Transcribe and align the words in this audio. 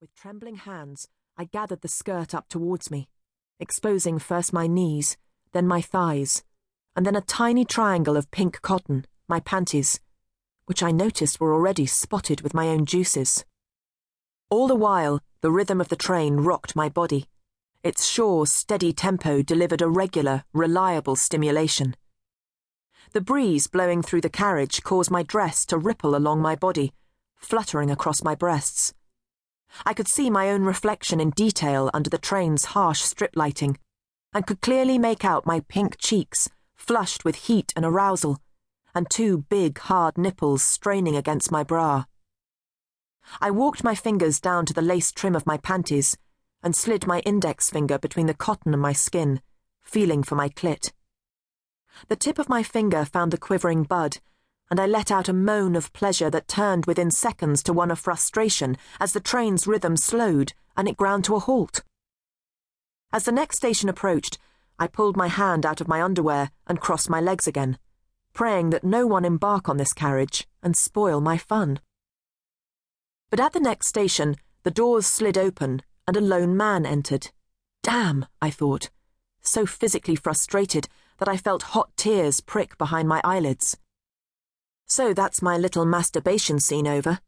With 0.00 0.14
trembling 0.14 0.54
hands, 0.58 1.08
I 1.36 1.46
gathered 1.46 1.80
the 1.80 1.88
skirt 1.88 2.32
up 2.32 2.48
towards 2.48 2.88
me, 2.88 3.08
exposing 3.58 4.20
first 4.20 4.52
my 4.52 4.68
knees, 4.68 5.16
then 5.50 5.66
my 5.66 5.80
thighs, 5.80 6.44
and 6.94 7.04
then 7.04 7.16
a 7.16 7.20
tiny 7.20 7.64
triangle 7.64 8.16
of 8.16 8.30
pink 8.30 8.62
cotton, 8.62 9.06
my 9.26 9.40
panties, 9.40 9.98
which 10.66 10.84
I 10.84 10.92
noticed 10.92 11.40
were 11.40 11.52
already 11.52 11.84
spotted 11.84 12.42
with 12.42 12.54
my 12.54 12.68
own 12.68 12.86
juices. 12.86 13.44
All 14.50 14.68
the 14.68 14.76
while, 14.76 15.18
the 15.40 15.50
rhythm 15.50 15.80
of 15.80 15.88
the 15.88 15.96
train 15.96 16.36
rocked 16.36 16.76
my 16.76 16.88
body. 16.88 17.26
Its 17.82 18.06
sure, 18.06 18.46
steady 18.46 18.92
tempo 18.92 19.42
delivered 19.42 19.82
a 19.82 19.88
regular, 19.88 20.44
reliable 20.52 21.16
stimulation. 21.16 21.96
The 23.14 23.20
breeze 23.20 23.66
blowing 23.66 24.02
through 24.02 24.20
the 24.20 24.30
carriage 24.30 24.80
caused 24.84 25.10
my 25.10 25.24
dress 25.24 25.66
to 25.66 25.76
ripple 25.76 26.14
along 26.14 26.40
my 26.40 26.54
body, 26.54 26.92
fluttering 27.34 27.90
across 27.90 28.22
my 28.22 28.36
breasts. 28.36 28.94
I 29.84 29.94
could 29.94 30.08
see 30.08 30.30
my 30.30 30.50
own 30.50 30.62
reflection 30.62 31.20
in 31.20 31.30
detail 31.30 31.90
under 31.92 32.10
the 32.10 32.18
train's 32.18 32.66
harsh 32.66 33.00
strip 33.00 33.32
lighting, 33.34 33.78
and 34.32 34.46
could 34.46 34.60
clearly 34.60 34.98
make 34.98 35.24
out 35.24 35.46
my 35.46 35.60
pink 35.68 35.96
cheeks, 35.98 36.48
flushed 36.76 37.24
with 37.24 37.36
heat 37.46 37.72
and 37.76 37.84
arousal, 37.84 38.38
and 38.94 39.08
two 39.08 39.44
big, 39.48 39.78
hard 39.78 40.18
nipples 40.18 40.62
straining 40.62 41.16
against 41.16 41.50
my 41.50 41.62
bra. 41.62 42.04
I 43.40 43.50
walked 43.50 43.84
my 43.84 43.94
fingers 43.94 44.40
down 44.40 44.66
to 44.66 44.72
the 44.72 44.82
lace 44.82 45.12
trim 45.12 45.36
of 45.36 45.46
my 45.46 45.58
panties 45.58 46.16
and 46.62 46.74
slid 46.74 47.06
my 47.06 47.20
index 47.20 47.70
finger 47.70 47.98
between 47.98 48.26
the 48.26 48.34
cotton 48.34 48.72
and 48.72 48.82
my 48.82 48.92
skin, 48.92 49.40
feeling 49.82 50.22
for 50.22 50.34
my 50.34 50.48
clit. 50.48 50.92
The 52.08 52.16
tip 52.16 52.38
of 52.38 52.48
my 52.48 52.62
finger 52.62 53.04
found 53.04 53.32
the 53.32 53.38
quivering 53.38 53.84
bud 53.84 54.18
and 54.70 54.78
I 54.78 54.86
let 54.86 55.10
out 55.10 55.28
a 55.28 55.32
moan 55.32 55.76
of 55.76 55.92
pleasure 55.92 56.30
that 56.30 56.48
turned 56.48 56.86
within 56.86 57.10
seconds 57.10 57.62
to 57.64 57.72
one 57.72 57.90
of 57.90 57.98
frustration 57.98 58.76
as 59.00 59.12
the 59.12 59.20
train's 59.20 59.66
rhythm 59.66 59.96
slowed 59.96 60.52
and 60.76 60.88
it 60.88 60.96
ground 60.96 61.24
to 61.24 61.34
a 61.34 61.40
halt. 61.40 61.82
As 63.12 63.24
the 63.24 63.32
next 63.32 63.56
station 63.56 63.88
approached, 63.88 64.38
I 64.78 64.86
pulled 64.86 65.16
my 65.16 65.28
hand 65.28 65.64
out 65.64 65.80
of 65.80 65.88
my 65.88 66.02
underwear 66.02 66.50
and 66.66 66.80
crossed 66.80 67.08
my 67.08 67.20
legs 67.20 67.46
again, 67.46 67.78
praying 68.34 68.70
that 68.70 68.84
no 68.84 69.06
one 69.06 69.24
embark 69.24 69.68
on 69.68 69.78
this 69.78 69.92
carriage 69.92 70.46
and 70.62 70.76
spoil 70.76 71.20
my 71.20 71.38
fun. 71.38 71.80
But 73.30 73.40
at 73.40 73.54
the 73.54 73.60
next 73.60 73.88
station, 73.88 74.36
the 74.62 74.70
doors 74.70 75.06
slid 75.06 75.38
open 75.38 75.82
and 76.06 76.16
a 76.16 76.20
lone 76.20 76.56
man 76.56 76.84
entered. 76.86 77.30
Damn, 77.82 78.26
I 78.40 78.50
thought, 78.50 78.90
so 79.40 79.66
physically 79.66 80.14
frustrated 80.14 80.88
that 81.18 81.28
I 81.28 81.36
felt 81.36 81.74
hot 81.74 81.90
tears 81.96 82.40
prick 82.40 82.78
behind 82.78 83.08
my 83.08 83.20
eyelids. 83.24 83.76
So 84.88 85.12
that's 85.12 85.42
my 85.42 85.58
little 85.58 85.84
masturbation 85.84 86.58
scene 86.58 86.86
over. 86.86 87.20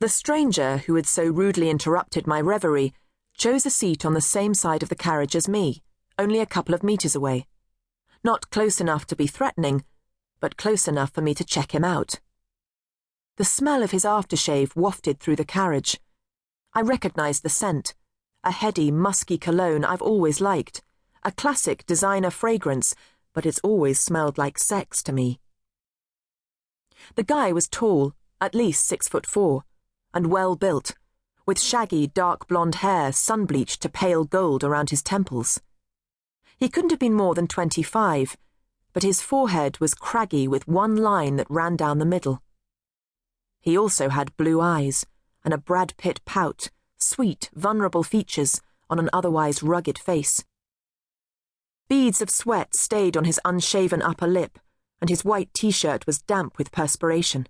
The 0.00 0.08
stranger 0.08 0.78
who 0.78 0.96
had 0.96 1.06
so 1.06 1.24
rudely 1.24 1.70
interrupted 1.70 2.26
my 2.26 2.40
reverie 2.40 2.92
chose 3.36 3.64
a 3.64 3.70
seat 3.70 4.04
on 4.04 4.14
the 4.14 4.20
same 4.20 4.52
side 4.52 4.82
of 4.82 4.88
the 4.88 4.96
carriage 4.96 5.36
as 5.36 5.48
me, 5.48 5.82
only 6.18 6.40
a 6.40 6.46
couple 6.46 6.74
of 6.74 6.82
metres 6.82 7.14
away. 7.14 7.46
Not 8.24 8.50
close 8.50 8.80
enough 8.80 9.06
to 9.06 9.16
be 9.16 9.28
threatening, 9.28 9.84
but 10.40 10.56
close 10.56 10.88
enough 10.88 11.12
for 11.12 11.22
me 11.22 11.34
to 11.34 11.44
check 11.44 11.72
him 11.72 11.84
out. 11.84 12.20
The 13.36 13.44
smell 13.44 13.84
of 13.84 13.92
his 13.92 14.04
aftershave 14.04 14.74
wafted 14.74 15.20
through 15.20 15.36
the 15.36 15.44
carriage. 15.44 16.00
I 16.74 16.80
recognized 16.80 17.44
the 17.44 17.48
scent, 17.48 17.94
a 18.42 18.50
heady, 18.50 18.90
musky 18.90 19.38
cologne 19.38 19.84
I've 19.84 20.02
always 20.02 20.40
liked, 20.40 20.82
a 21.22 21.30
classic 21.30 21.86
designer 21.86 22.30
fragrance, 22.30 22.96
but 23.32 23.46
it's 23.46 23.60
always 23.60 24.00
smelled 24.00 24.38
like 24.38 24.58
sex 24.58 25.04
to 25.04 25.12
me. 25.12 25.38
The 27.14 27.22
guy 27.24 27.52
was 27.52 27.68
tall, 27.68 28.14
at 28.40 28.54
least 28.54 28.86
six 28.86 29.08
foot 29.08 29.26
four, 29.26 29.64
and 30.14 30.28
well 30.28 30.56
built, 30.56 30.94
with 31.46 31.60
shaggy 31.60 32.06
dark 32.06 32.46
blonde 32.48 32.76
hair 32.76 33.12
sun-bleached 33.12 33.80
to 33.82 33.88
pale 33.88 34.24
gold 34.24 34.62
around 34.62 34.90
his 34.90 35.02
temples. 35.02 35.60
He 36.56 36.68
couldn't 36.68 36.90
have 36.90 36.98
been 36.98 37.14
more 37.14 37.34
than 37.34 37.46
twenty-five, 37.46 38.36
but 38.92 39.02
his 39.02 39.22
forehead 39.22 39.78
was 39.80 39.94
craggy 39.94 40.48
with 40.48 40.68
one 40.68 40.96
line 40.96 41.36
that 41.36 41.50
ran 41.50 41.76
down 41.76 41.98
the 41.98 42.04
middle. 42.04 42.42
He 43.60 43.76
also 43.76 44.08
had 44.08 44.36
blue 44.36 44.60
eyes 44.60 45.06
and 45.44 45.54
a 45.54 45.58
Brad 45.58 45.94
Pitt 45.96 46.20
pout, 46.24 46.70
sweet, 46.98 47.50
vulnerable 47.54 48.02
features 48.02 48.60
on 48.90 48.98
an 48.98 49.10
otherwise 49.12 49.62
rugged 49.62 49.98
face. 49.98 50.44
Beads 51.88 52.20
of 52.20 52.30
sweat 52.30 52.74
stayed 52.74 53.16
on 53.16 53.24
his 53.24 53.40
unshaven 53.44 54.02
upper 54.02 54.26
lip 54.26 54.58
and 55.00 55.10
his 55.10 55.24
white 55.24 55.52
t 55.54 55.70
shirt 55.70 56.06
was 56.06 56.22
damp 56.22 56.58
with 56.58 56.72
perspiration. 56.72 57.46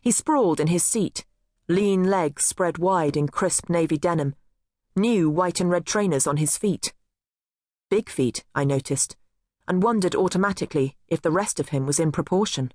He 0.00 0.10
sprawled 0.10 0.60
in 0.60 0.66
his 0.66 0.84
seat, 0.84 1.24
lean 1.68 2.04
legs 2.04 2.44
spread 2.44 2.78
wide 2.78 3.16
in 3.16 3.28
crisp 3.28 3.68
navy 3.68 3.98
denim, 3.98 4.34
new 4.94 5.30
white 5.30 5.60
and 5.60 5.70
red 5.70 5.86
trainers 5.86 6.26
on 6.26 6.36
his 6.36 6.56
feet. 6.56 6.92
Big 7.90 8.08
feet, 8.08 8.44
I 8.54 8.64
noticed, 8.64 9.16
and 9.68 9.82
wondered 9.82 10.14
automatically 10.14 10.96
if 11.08 11.22
the 11.22 11.30
rest 11.30 11.60
of 11.60 11.70
him 11.70 11.86
was 11.86 12.00
in 12.00 12.12
proportion. 12.12 12.72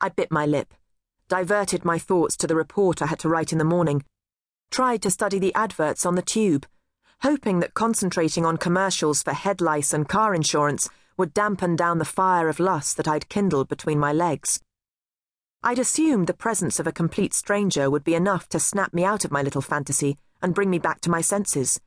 I 0.00 0.08
bit 0.08 0.30
my 0.30 0.46
lip, 0.46 0.74
diverted 1.28 1.84
my 1.84 1.98
thoughts 1.98 2.36
to 2.38 2.46
the 2.46 2.56
report 2.56 3.02
I 3.02 3.06
had 3.06 3.18
to 3.20 3.28
write 3.28 3.52
in 3.52 3.58
the 3.58 3.64
morning, 3.64 4.04
tried 4.70 5.02
to 5.02 5.10
study 5.10 5.38
the 5.38 5.54
adverts 5.54 6.06
on 6.06 6.14
the 6.14 6.22
tube, 6.22 6.66
hoping 7.22 7.60
that 7.60 7.74
concentrating 7.74 8.46
on 8.46 8.56
commercials 8.56 9.22
for 9.22 9.32
head 9.32 9.60
lice 9.60 9.92
and 9.92 10.08
car 10.08 10.34
insurance 10.34 10.88
would 11.18 11.34
dampen 11.34 11.76
down 11.76 11.98
the 11.98 12.04
fire 12.04 12.48
of 12.48 12.60
lust 12.60 12.96
that 12.96 13.08
I'd 13.08 13.28
kindled 13.28 13.68
between 13.68 13.98
my 13.98 14.12
legs. 14.12 14.60
I'd 15.62 15.80
assumed 15.80 16.28
the 16.28 16.32
presence 16.32 16.78
of 16.78 16.86
a 16.86 16.92
complete 16.92 17.34
stranger 17.34 17.90
would 17.90 18.04
be 18.04 18.14
enough 18.14 18.48
to 18.50 18.60
snap 18.60 18.94
me 18.94 19.04
out 19.04 19.24
of 19.24 19.32
my 19.32 19.42
little 19.42 19.60
fantasy 19.60 20.16
and 20.40 20.54
bring 20.54 20.70
me 20.70 20.78
back 20.78 21.00
to 21.02 21.10
my 21.10 21.20
senses. 21.20 21.80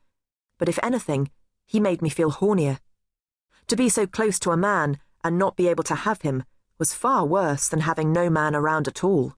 But 0.59 0.67
if 0.67 0.77
anything, 0.83 1.31
he 1.65 1.79
made 1.79 2.01
me 2.01 2.09
feel 2.09 2.31
hornier. 2.31 2.79
To 3.67 3.77
be 3.77 3.87
so 3.87 4.05
close 4.05 4.37
to 4.39 4.51
a 4.51 4.57
man 4.57 4.99
and 5.23 5.37
not 5.37 5.55
be 5.55 5.69
able 5.69 5.85
to 5.85 5.95
have 5.95 6.21
him 6.21 6.43
was 6.77 6.93
far 6.93 7.25
worse 7.25 7.69
than 7.69 7.81
having 7.81 8.11
no 8.11 8.29
man 8.29 8.55
around 8.55 8.89
at 8.89 9.03
all. 9.03 9.35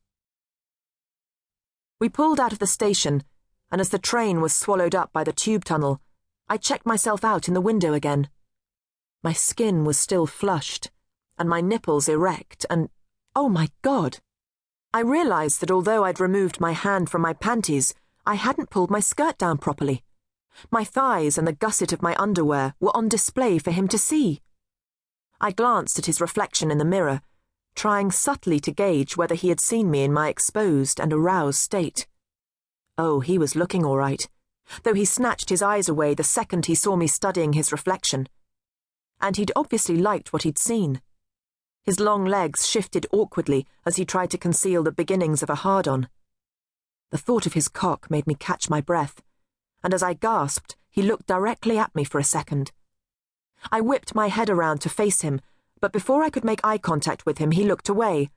We 2.00 2.10
pulled 2.10 2.40
out 2.40 2.52
of 2.54 2.60
the 2.60 2.68
station, 2.68 3.24
and 3.72 3.80
as 3.80 3.90
the 3.90 4.00
train 4.00 4.42
was 4.42 4.56
swallowed 4.56 4.96
up 4.96 5.14
by 5.14 5.24
the 5.24 5.32
tube 5.32 5.64
tunnel, 5.64 6.02
I 6.50 6.58
checked 6.58 6.86
myself 6.86 7.24
out 7.24 7.48
in 7.48 7.54
the 7.54 7.62
window 7.62 7.94
again. 7.94 8.30
My 9.24 9.32
skin 9.32 9.86
was 9.86 9.98
still 9.98 10.28
flushed, 10.28 10.92
and 11.38 11.48
my 11.48 11.62
nipples 11.62 12.10
erect, 12.10 12.66
and 12.70 12.90
oh 13.34 13.48
my 13.48 13.70
god! 13.82 14.20
I 14.94 15.00
realized 15.00 15.62
that 15.62 15.72
although 15.72 16.04
I'd 16.04 16.20
removed 16.20 16.60
my 16.60 16.74
hand 16.74 17.10
from 17.10 17.22
my 17.22 17.32
panties, 17.32 17.94
I 18.26 18.36
hadn't 18.36 18.70
pulled 18.70 18.92
my 18.92 19.00
skirt 19.00 19.38
down 19.38 19.60
properly. 19.60 20.04
My 20.70 20.84
thighs 20.84 21.38
and 21.38 21.48
the 21.48 21.54
gusset 21.54 21.94
of 21.94 22.02
my 22.02 22.18
underwear 22.20 22.76
were 22.82 22.96
on 22.96 23.08
display 23.08 23.60
for 23.60 23.72
him 23.72 23.88
to 23.88 23.98
see. 23.98 24.42
I 25.40 25.52
glanced 25.52 25.98
at 25.98 26.06
his 26.06 26.20
reflection 26.20 26.70
in 26.70 26.78
the 26.78 26.86
mirror, 26.86 27.22
trying 27.76 28.12
subtly 28.12 28.60
to 28.60 28.72
gauge 28.72 29.16
whether 29.16 29.36
he 29.36 29.48
had 29.48 29.62
seen 29.62 29.90
me 29.90 30.04
in 30.04 30.12
my 30.12 30.28
exposed 30.28 31.00
and 31.00 31.14
aroused 31.14 31.60
state. 31.60 32.08
Oh, 32.98 33.22
he 33.22 33.38
was 33.38 33.56
looking 33.56 33.86
all 33.86 33.98
right, 33.98 34.28
though 34.84 34.94
he 34.94 35.06
snatched 35.06 35.50
his 35.50 35.62
eyes 35.62 35.88
away 35.88 36.14
the 36.14 36.24
second 36.24 36.66
he 36.66 36.76
saw 36.76 36.98
me 36.98 37.08
studying 37.08 37.54
his 37.54 37.72
reflection 37.72 38.28
and 39.24 39.38
he'd 39.38 39.54
obviously 39.56 39.96
liked 39.96 40.34
what 40.34 40.44
he'd 40.44 40.60
seen. 40.60 41.02
His 41.86 42.00
long 42.00 42.26
legs 42.26 42.68
shifted 42.68 43.08
awkwardly 43.12 43.66
as 43.86 43.96
he 43.96 44.04
tried 44.04 44.30
to 44.32 44.38
conceal 44.38 44.84
the 44.84 44.92
beginnings 44.92 45.42
of 45.42 45.50
a 45.50 45.56
hard 45.56 45.88
on. 45.88 46.10
The 47.10 47.18
thought 47.18 47.46
of 47.46 47.54
his 47.54 47.70
cock 47.70 48.12
made 48.12 48.28
me 48.28 48.36
catch 48.36 48.70
my 48.70 48.82
breath, 48.82 49.22
and 49.82 49.94
as 49.94 50.04
I 50.04 50.14
gasped, 50.14 50.76
he 50.92 51.02
looked 51.02 51.26
directly 51.26 51.78
at 51.78 51.96
me 51.96 52.04
for 52.04 52.20
a 52.20 52.24
second. 52.24 52.74
I 53.72 53.80
whipped 53.80 54.14
my 54.14 54.28
head 54.28 54.50
around 54.50 54.82
to 54.82 54.90
face 54.90 55.22
him, 55.22 55.40
but 55.80 55.94
before 55.94 56.22
I 56.22 56.30
could 56.30 56.44
make 56.44 56.60
eye 56.64 56.78
contact 56.78 57.26
with 57.26 57.38
him, 57.38 57.52
he 57.52 57.64
looked 57.64 57.88
away, 57.88 58.30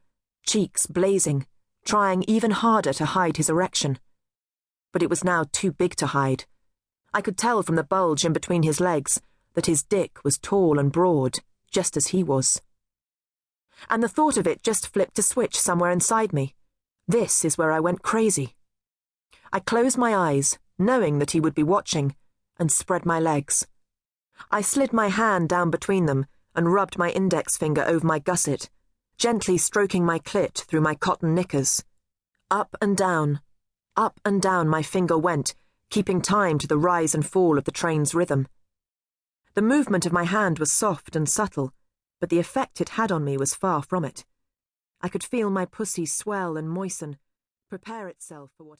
cheeks 0.47 0.87
blazing, 0.87 1.47
trying 1.85 2.23
even 2.29 2.53
harder 2.53 2.93
to 2.93 3.07
hide 3.07 3.39
his 3.39 3.51
erection. 3.51 3.99
But 4.93 5.03
it 5.03 5.11
was 5.11 5.25
now 5.25 5.47
too 5.51 5.73
big 5.73 5.97
to 5.97 6.07
hide. 6.07 6.45
I 7.13 7.23
could 7.23 7.37
tell 7.37 7.65
from 7.65 7.75
the 7.75 7.83
bulge 7.83 8.25
in 8.25 8.33
between 8.33 8.63
his 8.63 8.81
legs 8.81 9.21
that 9.57 9.67
his 9.67 9.83
dick 9.83 10.23
was 10.23 10.39
tall 10.39 10.79
and 10.79 10.93
broad, 10.93 11.41
just 11.73 11.97
as 11.97 12.09
he 12.09 12.23
was. 12.23 12.63
And 13.91 14.03
the 14.03 14.09
thought 14.09 14.37
of 14.37 14.47
it 14.47 14.63
just 14.63 14.93
flipped 14.93 15.19
a 15.19 15.23
switch 15.23 15.59
somewhere 15.59 15.91
inside 15.91 16.33
me. 16.33 16.55
This 17.09 17.45
is 17.45 17.59
where 17.59 17.73
I 17.73 17.81
went 17.81 18.03
crazy. 18.03 18.55
I 19.53 19.61
closed 19.61 19.99
my 19.99 20.15
eyes, 20.15 20.59
knowing 20.79 21.19
that 21.19 21.31
he 21.33 21.41
would 21.41 21.55
be 21.55 21.63
watching, 21.63 22.15
and 22.59 22.71
spread 22.71 23.05
my 23.07 23.19
legs. 23.19 23.67
I 24.51 24.61
slid 24.61 24.93
my 24.93 25.09
hand 25.09 25.49
down 25.49 25.71
between 25.71 26.07
them 26.07 26.27
and 26.55 26.73
rubbed 26.73 26.99
my 26.99 27.11
index 27.11 27.57
finger 27.57 27.83
over 27.87 28.07
my 28.07 28.19
gusset, 28.19 28.69
gently 29.19 29.57
stroking 29.57 30.05
my 30.05 30.19
clit 30.19 30.65
through 30.65 30.83
my 30.83 30.95
cotton 30.95 31.35
knickers. 31.35 31.83
Up 32.51 32.77
and 32.83 32.97
down, 32.97 33.41
up 33.97 34.21
and 34.25 34.43
down 34.43 34.69
my 34.69 34.83
finger 34.83 35.17
went, 35.17 35.55
keeping 35.89 36.21
time 36.21 36.59
to 36.59 36.67
the 36.67 36.79
rise 36.79 37.15
and 37.15 37.27
fall 37.27 37.57
of 37.57 37.65
the 37.65 37.71
train's 37.71 38.15
rhythm. 38.15 38.47
The 39.57 39.63
movement 39.63 40.05
of 40.05 40.13
my 40.13 40.25
hand 40.25 40.59
was 40.59 40.71
soft 40.71 41.17
and 41.17 41.27
subtle, 41.27 41.73
but 42.21 42.29
the 42.29 42.39
effect 42.39 42.83
it 42.83 42.91
had 42.91 43.11
on 43.11 43.25
me 43.25 43.39
was 43.39 43.55
far 43.55 43.83
from 43.83 44.05
it. 44.05 44.27
I 45.01 45.09
could 45.09 45.25
feel 45.25 45.49
my 45.49 45.65
pussy 45.65 46.05
swell 46.05 46.59
and 46.59 46.69
moisten, 46.69 47.17
prepare 47.71 48.07
itself 48.07 48.51
for 48.59 48.65
whatever. 48.65 48.75